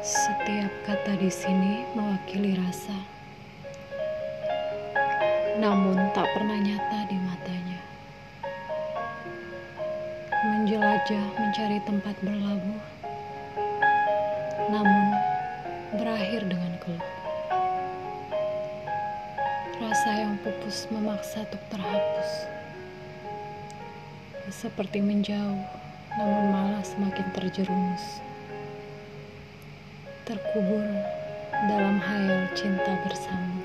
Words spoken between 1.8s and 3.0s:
mewakili rasa,